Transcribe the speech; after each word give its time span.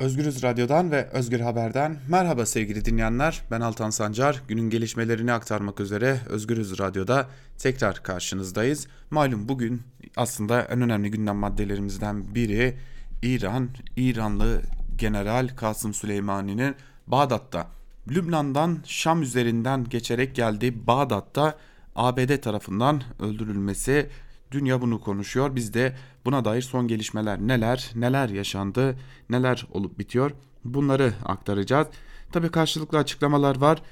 Özgürüz 0.00 0.42
Radyo'dan 0.42 0.90
ve 0.90 1.08
Özgür 1.12 1.40
Haber'den 1.40 1.98
merhaba 2.08 2.46
sevgili 2.46 2.84
dinleyenler. 2.84 3.42
Ben 3.50 3.60
Altan 3.60 3.90
Sancar. 3.90 4.42
Günün 4.48 4.70
gelişmelerini 4.70 5.32
aktarmak 5.32 5.80
üzere 5.80 6.20
Özgürüz 6.28 6.78
Radyo'da 6.78 7.28
tekrar 7.58 8.02
karşınızdayız. 8.02 8.86
Malum 9.10 9.48
bugün 9.48 9.82
aslında 10.16 10.62
en 10.62 10.80
önemli 10.80 11.10
gündem 11.10 11.36
maddelerimizden 11.36 12.34
biri 12.34 12.78
İran, 13.22 13.68
İranlı 13.96 14.62
General 14.96 15.48
Kasım 15.56 15.94
Süleymani'nin 15.94 16.74
Bağdat'ta, 17.06 17.66
Lübnan'dan 18.08 18.78
Şam 18.84 19.22
üzerinden 19.22 19.84
geçerek 19.84 20.34
geldiği 20.34 20.86
Bağdat'ta 20.86 21.58
ABD 21.96 22.36
tarafından 22.36 23.02
öldürülmesi 23.18 24.10
Dünya 24.52 24.80
bunu 24.80 25.00
konuşuyor. 25.00 25.56
Biz 25.56 25.74
de 25.74 25.96
buna 26.24 26.44
dair 26.44 26.62
son 26.62 26.88
gelişmeler 26.88 27.38
neler, 27.40 27.90
neler 27.94 28.28
yaşandı, 28.28 28.96
neler 29.30 29.66
olup 29.72 29.98
bitiyor 29.98 30.30
bunları 30.64 31.12
aktaracağız. 31.24 31.88
Tabi 32.32 32.48
karşılıklı 32.48 32.98
açıklamalar 32.98 33.56
var. 33.56 33.82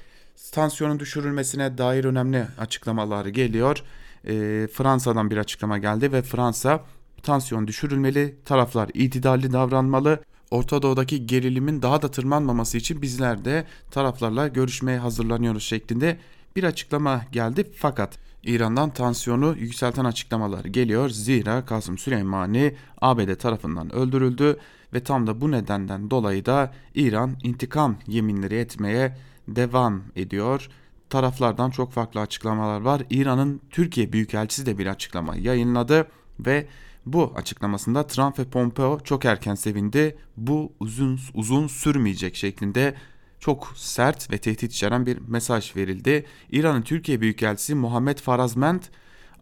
Tansiyonun 0.51 0.99
düşürülmesine 0.99 1.77
dair 1.77 2.05
önemli 2.05 2.47
açıklamalar 2.57 3.25
geliyor. 3.25 3.83
E, 4.27 4.67
Fransa'dan 4.73 5.31
bir 5.31 5.37
açıklama 5.37 5.77
geldi 5.77 6.11
ve 6.11 6.21
Fransa 6.21 6.85
tansiyon 7.23 7.67
düşürülmeli, 7.67 8.35
taraflar 8.45 8.89
itidalli 8.93 9.53
davranmalı. 9.53 10.23
Orta 10.51 10.81
Doğu'daki 10.81 11.27
gerilimin 11.27 11.81
daha 11.81 12.01
da 12.01 12.11
tırmanmaması 12.11 12.77
için 12.77 13.01
bizler 13.01 13.45
de 13.45 13.65
taraflarla 13.91 14.47
görüşmeye 14.47 14.99
hazırlanıyoruz 14.99 15.63
şeklinde 15.63 16.17
bir 16.55 16.63
açıklama 16.63 17.21
geldi. 17.31 17.71
Fakat 17.75 18.17
İran'dan 18.43 18.89
tansiyonu 18.89 19.55
yükselten 19.57 20.05
açıklamalar 20.05 20.65
geliyor. 20.65 21.09
Zira 21.09 21.65
Kasım 21.65 21.97
Süleymani 21.97 22.75
ABD 23.01 23.35
tarafından 23.35 23.95
öldürüldü 23.95 24.57
ve 24.93 25.03
tam 25.03 25.27
da 25.27 25.41
bu 25.41 25.51
nedenden 25.51 26.11
dolayı 26.11 26.45
da 26.45 26.73
İran 26.95 27.35
intikam 27.43 27.97
yeminleri 28.07 28.55
etmeye 28.55 29.17
devam 29.47 30.03
ediyor. 30.15 30.69
Taraflardan 31.09 31.69
çok 31.69 31.91
farklı 31.91 32.19
açıklamalar 32.19 32.81
var. 32.81 33.01
İran'ın 33.09 33.61
Türkiye 33.69 34.13
Büyükelçisi 34.13 34.65
de 34.65 34.77
bir 34.77 34.87
açıklama 34.87 35.35
yayınladı 35.35 36.07
ve 36.39 36.67
bu 37.05 37.33
açıklamasında 37.35 38.07
Trump 38.07 38.39
ve 38.39 38.45
Pompeo 38.45 38.99
çok 39.03 39.25
erken 39.25 39.55
sevindi. 39.55 40.17
Bu 40.37 40.71
uzun 40.79 41.19
uzun 41.33 41.67
sürmeyecek 41.67 42.35
şeklinde 42.35 42.95
çok 43.39 43.73
sert 43.75 44.31
ve 44.31 44.37
tehdit 44.37 44.73
içeren 44.73 45.05
bir 45.05 45.17
mesaj 45.27 45.75
verildi. 45.75 46.25
İran'ın 46.51 46.81
Türkiye 46.81 47.21
Büyükelçisi 47.21 47.75
Muhammed 47.75 48.17
Farazment, 48.17 48.89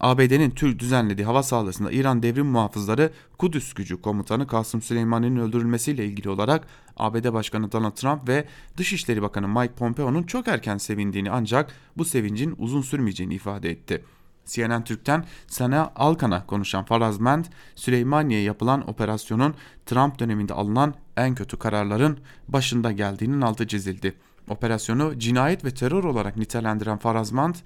ABD'nin 0.00 0.50
tür 0.50 0.78
düzenlediği 0.78 1.26
hava 1.26 1.42
saldırısında 1.42 1.92
İran 1.92 2.22
Devrim 2.22 2.46
Muhafızları 2.46 3.12
Kudüs 3.38 3.72
Gücü 3.72 4.02
Komutanı 4.02 4.46
Kasım 4.46 4.82
Süleyman'ın 4.82 5.36
öldürülmesiyle 5.36 6.06
ilgili 6.06 6.28
olarak 6.30 6.66
ABD 6.96 7.32
Başkanı 7.32 7.72
Donald 7.72 7.92
Trump 7.92 8.28
ve 8.28 8.44
Dışişleri 8.76 9.22
Bakanı 9.22 9.48
Mike 9.48 9.74
Pompeo'nun 9.74 10.22
çok 10.22 10.48
erken 10.48 10.78
sevindiğini 10.78 11.30
ancak 11.30 11.74
bu 11.96 12.04
sevincin 12.04 12.54
uzun 12.58 12.82
sürmeyeceğini 12.82 13.34
ifade 13.34 13.70
etti. 13.70 14.04
CNN 14.48 14.84
Türk'ten 14.84 15.24
Sana 15.46 15.92
Alkan'a 15.96 16.46
konuşan 16.46 16.84
Farazment, 16.84 17.50
Süleymaniye'ye 17.74 18.44
yapılan 18.44 18.90
operasyonun 18.90 19.54
Trump 19.86 20.18
döneminde 20.18 20.54
alınan 20.54 20.94
en 21.16 21.34
kötü 21.34 21.58
kararların 21.58 22.18
başında 22.48 22.92
geldiğinin 22.92 23.40
altı 23.40 23.66
çizildi. 23.66 24.14
Operasyonu 24.48 25.18
cinayet 25.18 25.64
ve 25.64 25.70
terör 25.70 26.04
olarak 26.04 26.36
nitelendiren 26.36 26.98
Farazment, 26.98 27.62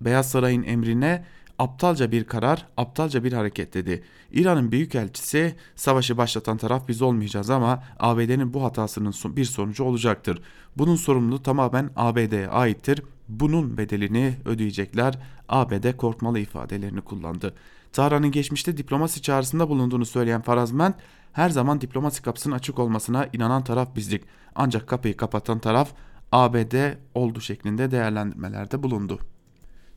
Beyaz 0.00 0.30
Saray'ın 0.30 0.62
emrine 0.62 1.24
aptalca 1.58 2.12
bir 2.12 2.24
karar, 2.24 2.66
aptalca 2.76 3.24
bir 3.24 3.32
hareket 3.32 3.74
dedi. 3.74 4.04
İran'ın 4.32 4.72
büyükelçisi 4.72 5.54
savaşı 5.76 6.16
başlatan 6.16 6.56
taraf 6.56 6.88
biz 6.88 7.02
olmayacağız 7.02 7.50
ama 7.50 7.82
ABD'nin 8.00 8.54
bu 8.54 8.64
hatasının 8.64 9.14
bir 9.36 9.44
sonucu 9.44 9.84
olacaktır. 9.84 10.42
Bunun 10.76 10.96
sorumluluğu 10.96 11.42
tamamen 11.42 11.90
ABD'ye 11.96 12.48
aittir. 12.48 13.02
Bunun 13.28 13.78
bedelini 13.78 14.34
ödeyecekler. 14.44 15.18
ABD 15.48 15.96
korkmalı 15.96 16.38
ifadelerini 16.38 17.00
kullandı. 17.00 17.54
Tahran'ın 17.92 18.30
geçmişte 18.30 18.76
diplomasi 18.76 19.22
çağrısında 19.22 19.68
bulunduğunu 19.68 20.06
söyleyen 20.06 20.42
Farazment, 20.42 20.96
her 21.32 21.50
zaman 21.50 21.80
diplomasi 21.80 22.22
kapısının 22.22 22.54
açık 22.54 22.78
olmasına 22.78 23.28
inanan 23.32 23.64
taraf 23.64 23.96
bizdik. 23.96 24.24
Ancak 24.54 24.86
kapıyı 24.86 25.16
kapatan 25.16 25.58
taraf 25.58 25.92
ABD 26.32 26.94
oldu 27.14 27.40
şeklinde 27.40 27.90
değerlendirmelerde 27.90 28.82
bulundu. 28.82 29.18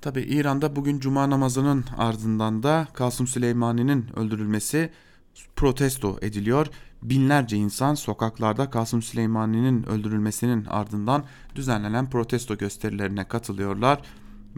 Tabi 0.01 0.21
İran'da 0.21 0.75
bugün 0.75 0.99
cuma 0.99 1.29
namazının 1.29 1.85
ardından 1.97 2.63
da 2.63 2.87
Kasım 2.93 3.27
Süleymani'nin 3.27 4.05
öldürülmesi 4.15 4.89
protesto 5.55 6.17
ediliyor. 6.21 6.67
Binlerce 7.01 7.57
insan 7.57 7.95
sokaklarda 7.95 8.69
Kasım 8.69 9.01
Süleymani'nin 9.01 9.83
öldürülmesinin 9.83 10.65
ardından 10.65 11.23
düzenlenen 11.55 12.09
protesto 12.09 12.57
gösterilerine 12.57 13.27
katılıyorlar. 13.27 14.01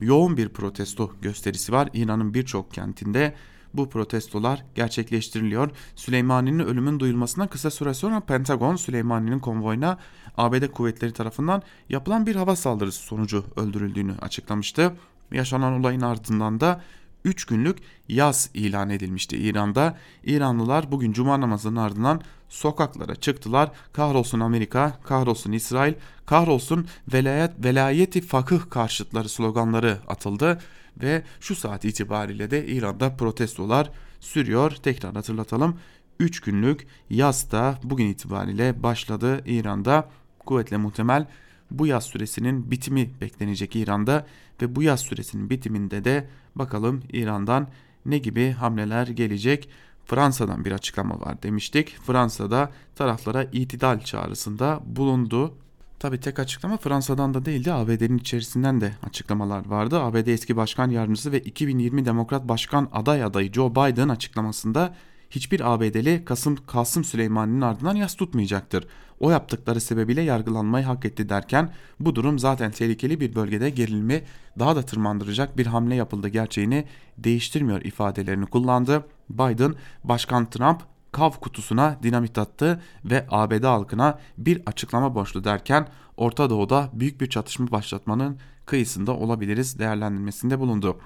Yoğun 0.02 0.38
bir 0.38 0.50
protesto 0.50 1.12
gösterisi 1.22 1.72
var 1.72 1.90
İran'ın 1.94 2.34
birçok 2.34 2.74
kentinde. 2.74 3.36
Bu 3.74 3.90
protestolar 3.90 4.66
gerçekleştiriliyor. 4.76 5.72
Süleymani'nin 5.96 6.60
ölümün 6.60 7.00
duyulmasına 7.00 7.48
kısa 7.48 7.72
süre 7.72 7.94
sonra 7.94 8.20
Pentagon 8.20 8.76
Süleymani'nin 8.76 9.40
konvoyuna 9.40 9.98
ABD 10.38 10.68
kuvvetleri 10.68 11.14
tarafından 11.14 11.62
yapılan 11.90 12.26
bir 12.26 12.36
hava 12.36 12.56
saldırısı 12.56 13.04
sonucu 13.04 13.46
öldürüldüğünü 13.56 14.14
açıklamıştı. 14.22 14.94
Yaşanan 15.32 15.80
olayın 15.80 16.02
ardından 16.02 16.60
da 16.60 16.82
3 17.26 17.46
günlük 17.46 17.78
yaz 18.08 18.50
ilan 18.54 18.90
edilmişti 18.90 19.38
İran'da. 19.38 19.98
İranlılar 20.24 20.92
bugün 20.92 21.12
cuma 21.12 21.42
namazının 21.42 21.76
ardından 21.76 22.22
sokaklara 22.50 23.16
çıktılar. 23.16 23.72
Kahrolsun 23.94 24.40
Amerika, 24.40 25.00
kahrolsun 25.04 25.52
İsrail, 25.52 25.94
kahrolsun 26.26 26.88
velayet, 27.14 27.66
velayeti 27.66 28.22
fakıh 28.22 28.70
karşıtları 28.70 29.30
sloganları 29.30 29.98
atıldı. 30.08 30.62
Ve 31.02 31.24
şu 31.40 31.56
saat 31.56 31.86
itibariyle 31.86 32.52
de 32.52 32.68
İran'da 32.68 33.16
protestolar 33.16 33.92
sürüyor. 34.20 34.72
Tekrar 34.72 35.14
hatırlatalım. 35.14 35.80
3 36.20 36.40
günlük 36.40 36.88
yaz 37.10 37.52
da 37.52 37.80
bugün 37.84 38.06
itibariyle 38.06 38.84
başladı 38.84 39.42
İran'da. 39.46 40.10
Kuvvetle 40.46 40.78
muhtemel 40.78 41.28
bu 41.72 41.88
yaz 41.88 42.04
süresinin 42.04 42.72
bitimi 42.72 43.10
beklenecek 43.22 43.76
İran'da 43.76 44.26
ve 44.62 44.76
bu 44.76 44.84
yaz 44.84 45.00
süresinin 45.00 45.50
bitiminde 45.50 46.04
de 46.04 46.30
bakalım 46.56 47.04
İran'dan 47.14 47.68
ne 48.06 48.18
gibi 48.18 48.52
hamleler 48.52 49.08
gelecek. 49.08 49.70
Fransa'dan 50.06 50.66
bir 50.66 50.72
açıklama 50.72 51.20
var 51.20 51.44
demiştik. 51.44 51.98
Fransa'da 52.04 52.72
taraflara 52.96 53.44
itidal 53.44 54.00
çağrısında 54.00 54.80
bulundu. 54.86 55.54
Tabi 56.00 56.20
tek 56.20 56.40
açıklama 56.40 56.78
Fransa'dan 56.78 57.34
da 57.34 57.46
değildi 57.46 57.74
ABD'nin 57.74 58.18
içerisinden 58.18 58.82
de 58.82 58.94
açıklamalar 59.04 59.66
vardı. 59.66 60.00
ABD 60.00 60.28
eski 60.28 60.56
başkan 60.56 60.90
yardımcısı 60.90 61.32
ve 61.32 61.40
2020 61.40 62.06
Demokrat 62.06 62.48
Başkan 62.48 62.90
aday 62.94 63.24
adayı 63.24 63.54
Joe 63.54 63.72
Biden 63.72 64.10
açıklamasında 64.10 64.96
hiçbir 65.30 65.74
ABD'li 65.74 66.26
Kasım, 66.26 66.56
Kasım 66.68 67.04
Süleyman'ın 67.04 67.62
ardından 67.62 67.96
yas 67.96 68.16
tutmayacaktır. 68.16 68.88
O 69.20 69.32
yaptıkları 69.32 69.82
sebebiyle 69.82 70.22
yargılanmayı 70.22 70.86
hak 70.86 71.06
etti 71.06 71.30
derken 71.30 71.74
bu 72.00 72.16
durum 72.16 72.40
zaten 72.40 72.72
tehlikeli 72.72 73.20
bir 73.20 73.36
bölgede 73.36 73.70
gerilimi 73.70 74.24
daha 74.60 74.76
da 74.76 74.82
tırmandıracak 74.82 75.58
bir 75.58 75.66
hamle 75.66 75.96
yapıldı 75.96 76.28
gerçeğini 76.28 76.86
değiştirmiyor 77.18 77.82
ifadelerini 77.82 78.46
kullandı. 78.46 79.06
Biden, 79.30 79.76
Başkan 80.04 80.50
Trump 80.50 80.82
kav 81.12 81.32
kutusuna 81.32 81.98
dinamit 82.04 82.38
attı 82.38 82.82
ve 83.06 83.26
ABD 83.30 83.64
halkına 83.64 84.20
bir 84.38 84.62
açıklama 84.66 85.16
borçlu 85.16 85.44
derken 85.44 85.88
Orta 86.18 86.50
Doğu'da 86.50 86.90
büyük 86.94 87.22
bir 87.22 87.30
çatışma 87.30 87.72
başlatmanın 87.72 88.38
kıyısında 88.66 89.16
olabiliriz 89.16 89.80
değerlendirmesinde 89.80 90.60
bulundu. 90.60 90.98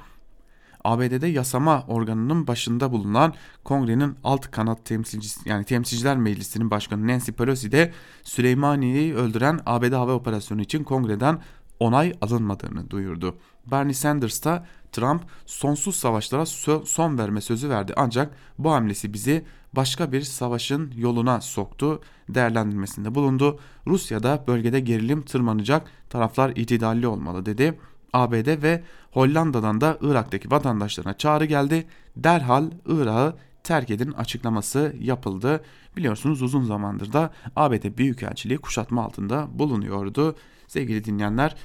ABD'de 0.83 1.27
yasama 1.27 1.83
organının 1.87 2.47
başında 2.47 2.91
bulunan 2.91 3.33
Kongre'nin 3.63 4.15
alt 4.23 4.51
kanat 4.51 4.85
temsilcisi 4.85 5.49
yani 5.49 5.65
Temsilciler 5.65 6.17
Meclisi'nin 6.17 6.71
başkanı 6.71 7.07
Nancy 7.07 7.31
Pelosi 7.31 7.71
de 7.71 7.93
Süleymaniye'yi 8.23 9.15
öldüren 9.15 9.59
ABD 9.65 9.93
hava 9.93 10.13
operasyonu 10.13 10.61
için 10.61 10.83
Kongre'den 10.83 11.39
onay 11.79 12.13
alınmadığını 12.21 12.89
duyurdu. 12.89 13.35
Bernie 13.71 13.93
Sanders 13.93 14.43
da 14.43 14.65
Trump 14.91 15.23
sonsuz 15.45 15.95
savaşlara 15.95 16.45
son 16.85 17.17
verme 17.17 17.41
sözü 17.41 17.69
verdi 17.69 17.93
ancak 17.95 18.35
bu 18.57 18.71
hamlesi 18.71 19.13
bizi 19.13 19.45
başka 19.75 20.11
bir 20.11 20.21
savaşın 20.21 20.93
yoluna 20.97 21.41
soktu 21.41 22.01
değerlendirmesinde 22.29 23.15
bulundu. 23.15 23.59
Rusya'da 23.87 24.43
bölgede 24.47 24.79
gerilim 24.79 25.21
tırmanacak 25.21 25.87
taraflar 26.09 26.49
itidalli 26.55 27.07
olmalı 27.07 27.45
dedi. 27.45 27.79
ABD 28.13 28.63
ve 28.63 28.83
Hollanda'dan 29.11 29.81
da 29.81 29.97
Irak'taki 30.01 30.51
vatandaşlarına 30.51 31.17
çağrı 31.17 31.45
geldi. 31.45 31.87
Derhal 32.15 32.71
Irak'ı 32.85 33.37
terk 33.63 33.89
edin 33.89 34.11
açıklaması 34.11 34.95
yapıldı. 34.99 35.63
Biliyorsunuz 35.97 36.41
uzun 36.41 36.63
zamandır 36.63 37.13
da 37.13 37.33
ABD 37.55 37.97
Büyükelçiliği 37.97 38.59
kuşatma 38.59 39.03
altında 39.03 39.47
bulunuyordu. 39.59 40.35
Sevgili 40.67 41.03
dinleyenler 41.03 41.55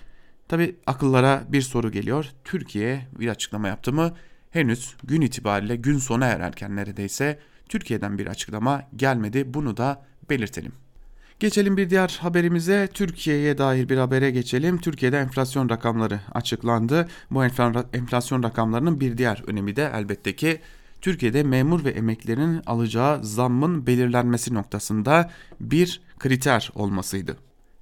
tabi 0.48 0.76
akıllara 0.86 1.44
bir 1.48 1.62
soru 1.62 1.92
geliyor. 1.92 2.30
Türkiye 2.44 3.08
bir 3.18 3.28
açıklama 3.28 3.68
yaptı 3.68 3.92
mı? 3.92 4.14
Henüz 4.50 4.96
gün 5.04 5.20
itibariyle 5.20 5.76
gün 5.76 5.98
sona 5.98 6.26
ererken 6.26 6.76
neredeyse 6.76 7.38
Türkiye'den 7.68 8.18
bir 8.18 8.26
açıklama 8.26 8.82
gelmedi. 8.96 9.54
Bunu 9.54 9.76
da 9.76 10.04
belirtelim. 10.30 10.72
Geçelim 11.40 11.76
bir 11.76 11.90
diğer 11.90 12.18
haberimize. 12.20 12.88
Türkiye'ye 12.94 13.58
dair 13.58 13.88
bir 13.88 13.96
habere 13.96 14.30
geçelim. 14.30 14.78
Türkiye'de 14.78 15.18
enflasyon 15.18 15.68
rakamları 15.70 16.20
açıklandı. 16.32 17.08
Bu 17.30 17.44
enflasyon 17.92 18.42
rakamlarının 18.42 19.00
bir 19.00 19.18
diğer 19.18 19.42
önemi 19.46 19.76
de 19.76 19.92
elbette 19.94 20.36
ki 20.36 20.60
Türkiye'de 21.00 21.42
memur 21.42 21.84
ve 21.84 21.90
emeklilerin 21.90 22.62
alacağı 22.66 23.24
zammın 23.24 23.86
belirlenmesi 23.86 24.54
noktasında 24.54 25.30
bir 25.60 26.00
kriter 26.18 26.70
olmasıydı. 26.74 27.36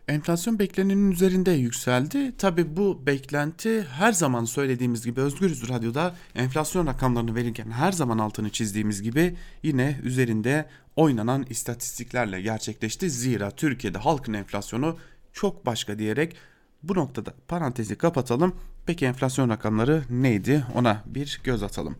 Enflasyon 0.09 0.59
beklenenin 0.59 1.11
üzerinde 1.11 1.51
yükseldi. 1.51 2.37
Tabi 2.37 2.77
bu 2.77 3.07
beklenti 3.07 3.83
her 3.83 4.13
zaman 4.13 4.45
söylediğimiz 4.45 5.05
gibi 5.05 5.21
Özgürüz 5.21 5.69
Radyo'da 5.69 6.15
enflasyon 6.35 6.87
rakamlarını 6.87 7.35
verirken 7.35 7.71
her 7.71 7.93
zaman 7.93 8.19
altını 8.19 8.51
çizdiğimiz 8.51 9.03
gibi 9.03 9.37
yine 9.63 10.01
üzerinde 10.03 10.69
oynanan 10.97 11.47
istatistiklerle 11.51 12.41
gerçekleşti. 12.41 13.11
Zira 13.11 13.51
Türkiye'de 13.51 13.99
halkın 13.99 14.33
enflasyonu 14.33 14.97
çok 15.33 15.67
başka 15.67 15.99
diyerek 15.99 16.37
bu 16.83 16.95
noktada 16.95 17.35
parantezi 17.49 17.97
kapatalım. 17.97 18.55
Peki 18.87 19.07
enflasyon 19.07 19.49
rakamları 19.49 20.03
neydi? 20.11 20.65
Ona 20.75 21.03
bir 21.07 21.41
göz 21.45 21.63
atalım. 21.63 21.97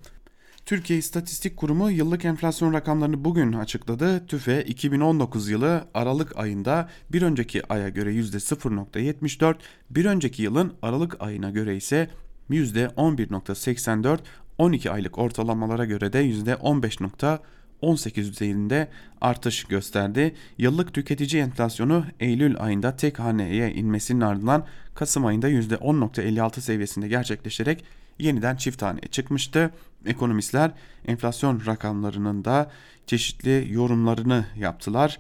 Türkiye 0.67 0.99
İstatistik 0.99 1.57
Kurumu 1.57 1.91
yıllık 1.91 2.25
enflasyon 2.25 2.73
rakamlarını 2.73 3.25
bugün 3.25 3.53
açıkladı. 3.53 4.27
TÜFE 4.27 4.63
2019 4.63 5.49
yılı 5.49 5.85
Aralık 5.95 6.37
ayında 6.37 6.89
bir 7.13 7.23
önceki 7.23 7.73
aya 7.73 7.89
göre 7.89 8.13
%0.74, 8.13 9.55
bir 9.91 10.05
önceki 10.05 10.43
yılın 10.43 10.75
Aralık 10.83 11.23
ayına 11.23 11.51
göre 11.51 11.77
ise 11.77 12.11
%11.84, 12.51 14.19
12 14.59 14.91
aylık 14.91 15.19
ortalamalara 15.19 15.85
göre 15.85 16.13
de 16.13 16.31
%15.18 16.31 18.17
düzeyinde 18.17 18.89
artış 19.21 19.65
gösterdi. 19.65 20.35
Yıllık 20.59 20.95
tüketici 20.95 21.43
enflasyonu 21.43 22.05
Eylül 22.21 22.61
ayında 22.61 22.97
tek 22.97 23.19
haneye 23.19 23.73
inmesinin 23.73 24.21
ardından 24.21 24.67
Kasım 24.95 25.27
ayında 25.27 25.51
%10.56 25.51 26.61
seviyesinde 26.61 27.09
gerçekleşerek 27.09 27.85
yeniden 28.19 28.57
çift 28.57 28.83
haneye 28.83 29.09
çıkmıştı. 29.11 29.71
Ekonomistler 30.07 30.71
enflasyon 31.07 31.63
rakamlarının 31.67 32.45
da 32.45 32.71
çeşitli 33.07 33.67
yorumlarını 33.71 34.47
yaptılar. 34.57 35.19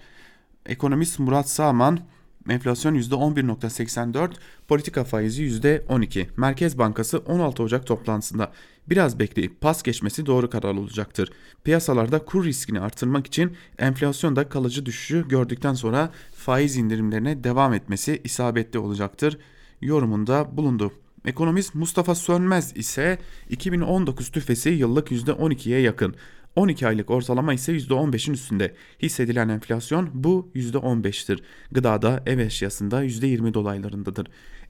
Ekonomist 0.66 1.18
Murat 1.18 1.48
Sağman 1.48 2.00
enflasyon 2.48 2.94
%11.84, 2.94 4.30
politika 4.68 5.04
faizi 5.04 5.42
%12. 5.42 6.26
Merkez 6.36 6.78
Bankası 6.78 7.18
16 7.18 7.62
Ocak 7.62 7.86
toplantısında 7.86 8.52
biraz 8.88 9.18
bekleyip 9.18 9.60
pas 9.60 9.82
geçmesi 9.82 10.26
doğru 10.26 10.50
karar 10.50 10.74
olacaktır. 10.74 11.32
Piyasalarda 11.64 12.18
kur 12.18 12.44
riskini 12.44 12.80
artırmak 12.80 13.26
için 13.26 13.56
enflasyonda 13.78 14.48
kalıcı 14.48 14.86
düşüşü 14.86 15.28
gördükten 15.28 15.74
sonra 15.74 16.10
faiz 16.34 16.76
indirimlerine 16.76 17.44
devam 17.44 17.74
etmesi 17.74 18.20
isabetli 18.24 18.78
olacaktır 18.78 19.38
yorumunda 19.80 20.56
bulundu. 20.56 20.92
Ekonomist 21.26 21.74
Mustafa 21.74 22.14
Sönmez 22.14 22.72
ise 22.76 23.18
2019 23.50 24.28
tüfesi 24.30 24.70
yıllık 24.70 25.10
%12'ye 25.10 25.80
yakın. 25.80 26.14
12 26.56 26.86
aylık 26.86 27.10
ortalama 27.10 27.54
ise 27.54 27.72
%15'in 27.72 28.34
üstünde. 28.34 28.74
Hissedilen 29.02 29.48
enflasyon 29.48 30.10
bu 30.14 30.50
%15'tir. 30.54 31.38
Gıdada, 31.72 32.22
ev 32.26 32.38
eşyasında 32.38 33.04
%20 33.04 33.54
dolaylarındadır. 33.54 34.26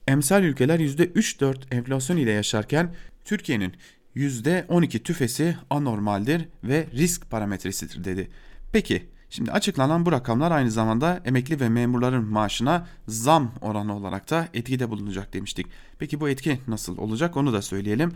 Emsal 0.07 0.43
ülkeler 0.43 0.79
%3-4 0.79 1.75
enflasyon 1.75 2.17
ile 2.17 2.31
yaşarken 2.31 2.95
Türkiye'nin 3.25 3.73
%12 4.15 4.99
tüfesi 4.99 5.57
anormaldir 5.69 6.45
ve 6.63 6.87
risk 6.93 7.29
parametresidir 7.31 8.03
dedi. 8.03 8.29
Peki 8.71 9.07
Şimdi 9.29 9.51
açıklanan 9.51 10.05
bu 10.05 10.11
rakamlar 10.11 10.51
aynı 10.51 10.71
zamanda 10.71 11.21
emekli 11.25 11.59
ve 11.59 11.69
memurların 11.69 12.25
maaşına 12.25 12.87
zam 13.07 13.51
oranı 13.61 13.95
olarak 13.95 14.29
da 14.29 14.47
etkide 14.53 14.89
bulunacak 14.89 15.33
demiştik. 15.33 15.67
Peki 15.99 16.19
bu 16.19 16.29
etki 16.29 16.59
nasıl 16.67 16.97
olacak 16.97 17.37
onu 17.37 17.53
da 17.53 17.61
söyleyelim. 17.61 18.11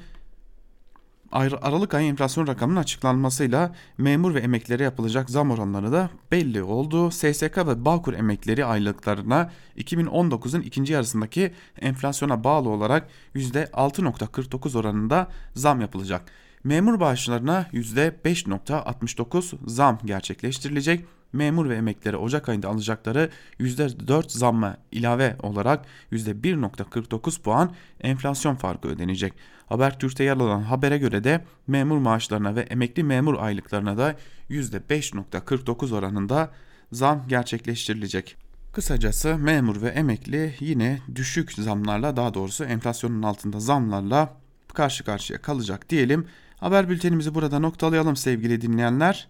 Aralık 1.32 1.94
ayı 1.94 2.08
enflasyon 2.10 2.48
rakamının 2.48 2.80
açıklanmasıyla 2.80 3.76
memur 3.98 4.34
ve 4.36 4.40
emeklilere 4.40 4.84
yapılacak 4.84 5.30
zam 5.30 5.52
oranları 5.52 5.92
da 5.92 6.10
belli 6.32 6.64
oldu. 6.64 7.12
SSK 7.12 7.58
ve 7.58 7.86
Bağkur 7.86 8.14
emekleri 8.14 8.66
aylıklarına 8.66 9.52
2019'un 9.78 10.62
ikinci 10.62 10.94
yarısındaki 10.94 11.52
enflasyona 11.82 12.44
bağlı 12.44 12.70
olarak 12.70 13.10
%6.49 13.36 14.78
oranında 14.78 15.28
zam 15.56 15.82
yapılacak. 15.82 16.22
Memur 16.64 17.00
bağışlarına 17.00 17.68
%5.69 17.74 19.70
zam 19.70 20.00
gerçekleştirilecek. 20.06 21.06
Memur 21.34 21.70
ve 21.70 21.76
emeklilere 21.76 22.18
Ocak 22.18 22.50
ayında 22.50 22.70
alacakları 22.70 23.30
%4 23.60 24.30
zamma 24.38 24.78
ilave 24.92 25.36
olarak 25.44 25.86
%1.49 26.12 27.42
puan 27.42 27.72
enflasyon 28.02 28.56
farkı 28.56 28.88
ödenecek. 28.88 29.34
Habertürk'te 29.66 30.24
yer 30.24 30.38
alan 30.38 30.62
habere 30.62 30.98
göre 30.98 31.24
de 31.24 31.46
memur 31.68 31.98
maaşlarına 31.98 32.56
ve 32.56 32.62
emekli 32.62 33.04
memur 33.04 33.36
aylıklarına 33.40 33.98
da 33.98 34.16
%5.49 34.50 35.96
oranında 35.96 36.52
zam 36.92 37.28
gerçekleştirilecek. 37.28 38.38
Kısacası 38.74 39.38
memur 39.38 39.82
ve 39.82 39.90
emekli 39.90 40.56
yine 40.60 41.00
düşük 41.16 41.54
zamlarla 41.54 42.16
daha 42.16 42.34
doğrusu 42.34 42.64
enflasyonun 42.64 43.24
altında 43.24 43.60
zamlarla 43.60 44.42
karşı 44.74 45.04
karşıya 45.04 45.42
kalacak 45.42 45.90
diyelim. 45.90 46.28
Haber 46.62 46.90
bültenimizi 46.90 47.36
burada 47.36 47.60
noktalayalım 47.60 48.16
sevgili 48.16 48.62
dinleyenler. 48.62 49.28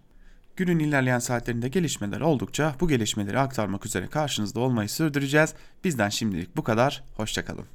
Günün 0.56 0.80
ilerleyen 0.80 1.20
saatlerinde 1.20 1.68
gelişmeler 1.68 2.22
oldukça 2.22 2.76
bu 2.80 2.88
gelişmeleri 2.88 3.40
aktarmak 3.40 3.86
üzere 3.86 4.08
karşınızda 4.08 4.60
olmayı 4.60 4.90
sürdüreceğiz. 4.90 5.54
Bizden 5.84 6.10
şimdilik 6.10 6.58
bu 6.58 6.64
kadar. 6.64 7.04
Hoşçakalın. 7.16 7.66